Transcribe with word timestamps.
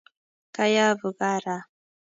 Kayabu 0.55 1.09
gaa 1.19 1.37
raa. 1.45 1.63